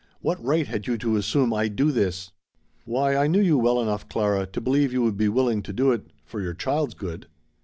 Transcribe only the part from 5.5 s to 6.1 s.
to do it